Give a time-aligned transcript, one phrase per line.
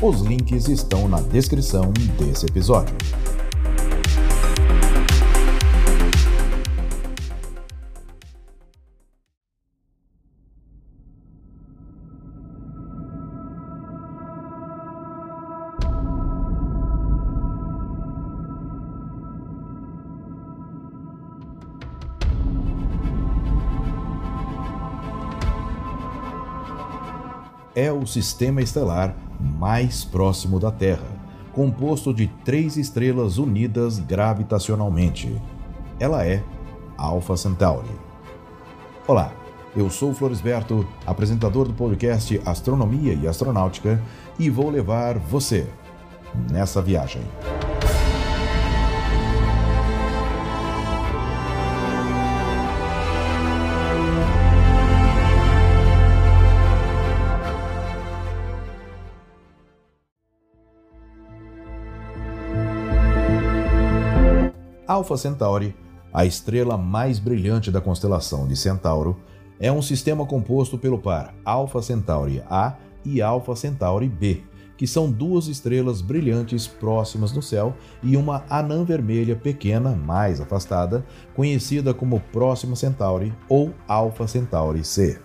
[0.00, 2.94] Os links estão na descrição desse episódio.
[27.74, 31.06] é o sistema estelar mais próximo da Terra,
[31.52, 35.40] composto de três estrelas unidas gravitacionalmente.
[35.98, 36.42] Ela é
[36.96, 37.90] Alpha Centauri.
[39.06, 39.32] Olá,
[39.76, 44.02] eu sou Floresberto, apresentador do podcast Astronomia e Astronáutica,
[44.38, 45.66] e vou levar você
[46.50, 47.22] nessa viagem.
[64.98, 65.76] Alpha Centauri,
[66.12, 69.16] a estrela mais brilhante da constelação de Centauro,
[69.60, 74.42] é um sistema composto pelo par Alpha Centauri A e Alpha Centauri B,
[74.76, 81.06] que são duas estrelas brilhantes próximas no céu e uma anã vermelha pequena mais afastada,
[81.32, 85.20] conhecida como Próxima Centauri ou Alpha Centauri C.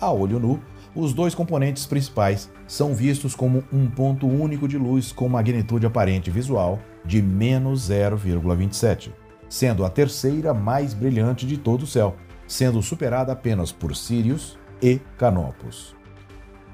[0.00, 0.58] A olho nu,
[0.96, 6.30] os dois componentes principais são vistos como um ponto único de luz com magnitude aparente
[6.30, 9.12] visual de menos 0,27,
[9.48, 15.00] sendo a terceira mais brilhante de todo o céu, sendo superada apenas por Sirius e
[15.18, 15.94] Canopus.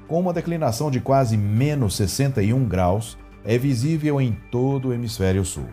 [0.07, 5.67] Com uma declinação de quase menos 61 graus, é visível em todo o hemisfério sul.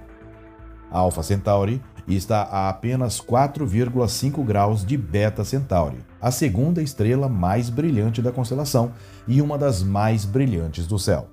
[0.90, 7.68] A Alpha Centauri está a apenas 4,5 graus de Beta Centauri, a segunda estrela mais
[7.68, 8.92] brilhante da constelação
[9.26, 11.28] e uma das mais brilhantes do céu.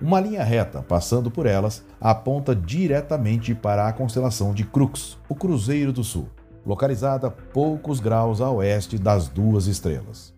[0.00, 5.92] Uma linha reta, passando por elas, aponta diretamente para a constelação de Crux, o Cruzeiro
[5.92, 6.26] do Sul,
[6.64, 10.32] localizada poucos graus a oeste das duas estrelas.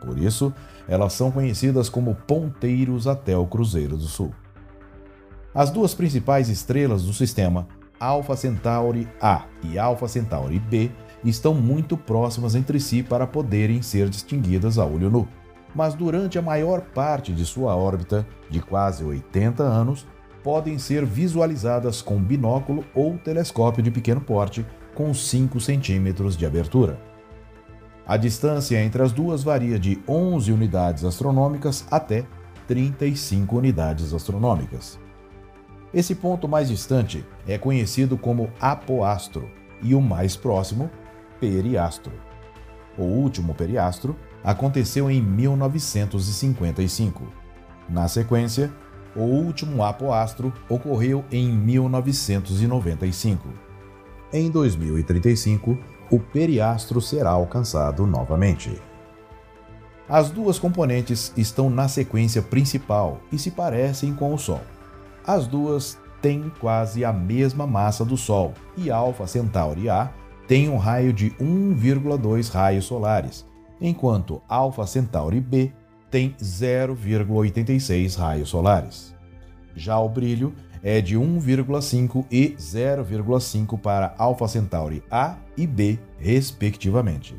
[0.00, 0.54] Por isso,
[0.86, 4.32] elas são conhecidas como ponteiros até o Cruzeiro do Sul.
[5.52, 7.66] As duas principais estrelas do sistema,
[7.98, 10.92] Alpha Centauri A e Alpha Centauri B,
[11.24, 15.26] estão muito próximas entre si para poderem ser distinguidas a olho nu
[15.78, 20.04] mas durante a maior parte de sua órbita, de quase 80 anos,
[20.42, 26.98] podem ser visualizadas com binóculo ou telescópio de pequeno porte com 5 centímetros de abertura.
[28.04, 32.26] A distância entre as duas varia de 11 unidades astronômicas até
[32.66, 34.98] 35 unidades astronômicas.
[35.94, 39.48] Esse ponto mais distante é conhecido como apoastro
[39.80, 40.90] e o mais próximo,
[41.38, 42.14] periastro.
[42.98, 47.24] O último periastro aconteceu em 1955.
[47.88, 48.70] Na sequência,
[49.16, 53.48] o último apoastro ocorreu em 1995.
[54.32, 55.78] Em 2035,
[56.10, 58.78] o periastro será alcançado novamente.
[60.08, 64.62] As duas componentes estão na sequência principal e se parecem com o Sol.
[65.26, 70.10] As duas têm quase a mesma massa do Sol e Alpha Centauri A
[70.46, 73.44] tem um raio de 1,2 raios solares,
[73.80, 75.72] enquanto Alpha Centauri B
[76.10, 79.14] tem 0,86 raios solares.
[79.74, 87.36] Já o brilho é de 1,5 e 0,5 para Alpha Centauri A e B, respectivamente.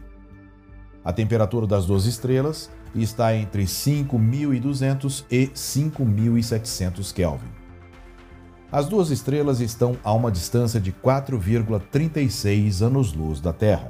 [1.04, 7.60] A temperatura das duas estrelas está entre 5.200 e 5.700 Kelvin.
[8.72, 13.90] As duas estrelas estão a uma distância de 4,36 anos-luz da Terra.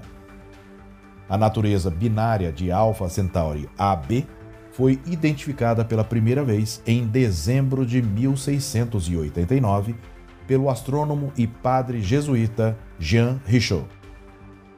[1.30, 4.26] A natureza binária de Alpha Centauri AB
[4.72, 9.96] foi identificada pela primeira vez em dezembro de 1689
[10.48, 13.86] pelo astrônomo e padre jesuíta Jean Richaud.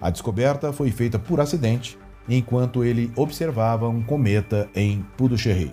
[0.01, 5.71] A descoberta foi feita por acidente enquanto ele observava um cometa em Puducherry.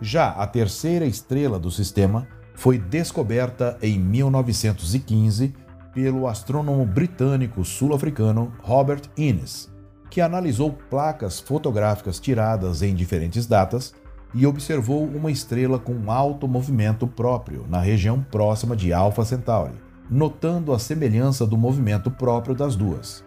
[0.00, 5.54] Já a terceira estrela do sistema foi descoberta em 1915
[5.94, 9.69] pelo astrônomo britânico sul-africano Robert Innes,
[10.10, 13.94] que analisou placas fotográficas tiradas em diferentes datas
[14.34, 19.74] e observou uma estrela com alto movimento próprio na região próxima de Alpha Centauri,
[20.10, 23.24] notando a semelhança do movimento próprio das duas.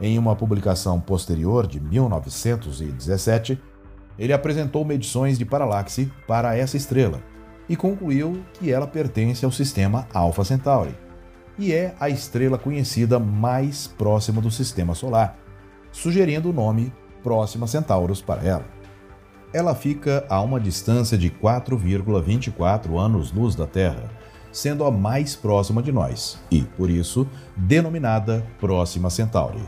[0.00, 3.60] Em uma publicação posterior de 1917,
[4.18, 7.20] ele apresentou medições de paralaxe para essa estrela
[7.68, 10.94] e concluiu que ela pertence ao sistema Alpha Centauri
[11.60, 15.36] e é a estrela conhecida mais próxima do sistema solar,
[15.92, 16.92] sugerindo o nome
[17.22, 18.64] Próxima Centauros para ela.
[19.52, 24.04] Ela fica a uma distância de 4,24 anos-luz da Terra,
[24.52, 27.26] sendo a mais próxima de nós e, por isso,
[27.56, 29.62] denominada Próxima Centauri.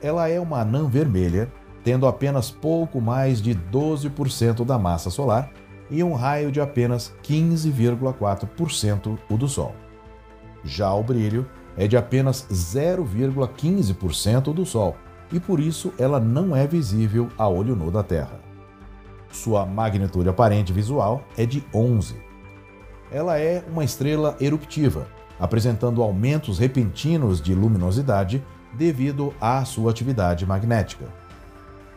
[0.00, 1.50] Ela é uma anã vermelha,
[1.82, 5.50] tendo apenas pouco mais de 12% da massa solar
[5.90, 9.74] e um raio de apenas 15,4% o do Sol.
[10.64, 14.96] Já o brilho é de apenas 0,15% do Sol
[15.32, 18.40] e por isso ela não é visível a olho nu da Terra.
[19.30, 22.16] Sua magnitude aparente visual é de 11.
[23.10, 25.06] Ela é uma estrela eruptiva,
[25.38, 31.06] apresentando aumentos repentinos de luminosidade devido à sua atividade magnética.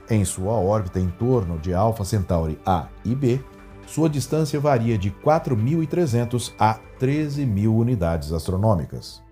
[0.09, 3.39] Em sua órbita em torno de Alpha Centauri A e B,
[3.85, 9.28] sua distância varia de 4.300 a 13.000 unidades astronômicas.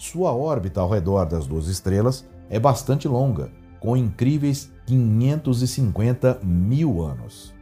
[0.00, 7.54] Sua órbita ao redor das duas estrelas é bastante longa, com incríveis 550 mil anos.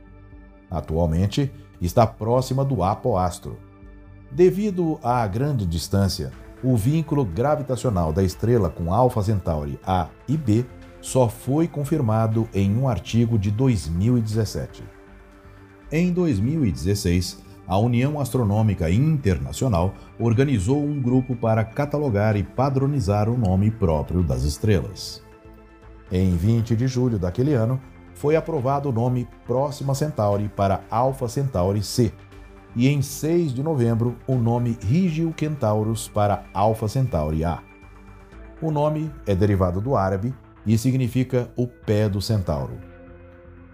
[0.70, 1.50] Atualmente,
[1.80, 3.58] está próxima do apoastro.
[4.30, 6.30] Devido à grande distância,
[6.62, 10.64] o vínculo gravitacional da estrela com Alpha Centauri A e B
[11.00, 14.84] só foi confirmado em um artigo de 2017.
[15.90, 23.70] Em 2016, a União Astronômica Internacional organizou um grupo para catalogar e padronizar o nome
[23.70, 25.22] próprio das estrelas.
[26.10, 27.78] Em 20 de julho daquele ano,
[28.14, 32.10] foi aprovado o nome Próxima Centauri para Alpha Centauri C,
[32.74, 37.62] e em 6 de novembro o nome Rigio Centaurus para Alpha Centauri A.
[38.62, 40.34] O nome é derivado do árabe
[40.66, 42.78] e significa o pé do centauro.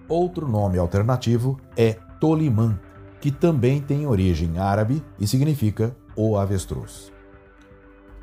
[0.08, 2.78] Outro nome alternativo é Tolimã,
[3.24, 7.10] que também tem origem árabe e significa o avestruz.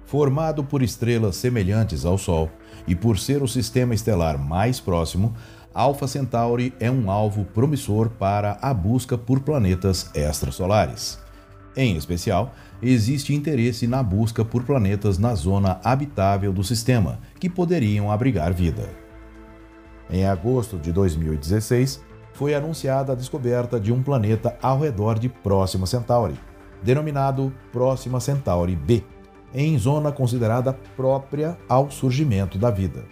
[0.05, 2.51] Formado por estrelas semelhantes ao Sol
[2.85, 5.33] e por ser o sistema estelar mais próximo,
[5.73, 11.17] Alpha Centauri é um alvo promissor para a busca por planetas extrasolares.
[11.75, 18.11] Em especial, existe interesse na busca por planetas na zona habitável do sistema, que poderiam
[18.11, 18.87] abrigar vida.
[20.11, 22.10] Em agosto de 2016,
[22.41, 26.33] foi anunciada a descoberta de um planeta ao redor de Próxima Centauri,
[26.81, 29.03] denominado Próxima Centauri B,
[29.53, 33.03] em zona considerada própria ao surgimento da vida.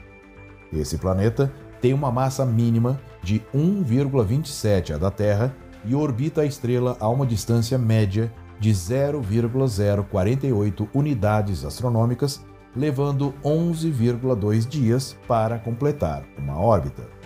[0.74, 5.56] Esse planeta tem uma massa mínima de 1,27 a da Terra
[5.86, 12.44] e orbita a estrela a uma distância média de 0,048 unidades astronômicas,
[12.76, 17.19] levando 11,2 dias para completar uma órbita.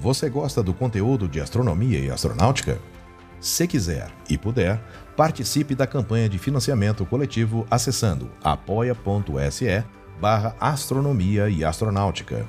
[0.00, 2.78] Você gosta do conteúdo de astronomia e astronáutica?
[3.38, 4.82] Se quiser e puder,
[5.14, 9.84] participe da campanha de financiamento coletivo acessando apoia.se
[10.18, 12.48] barra astronomia e astronáutica.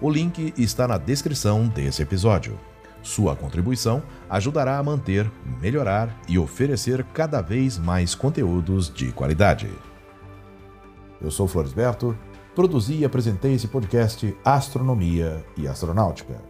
[0.00, 2.58] O link está na descrição desse episódio.
[3.04, 9.70] Sua contribuição ajudará a manter, melhorar e oferecer cada vez mais conteúdos de qualidade.
[11.22, 12.18] Eu sou Floresberto,
[12.52, 16.49] produzi e apresentei esse podcast Astronomia e Astronáutica.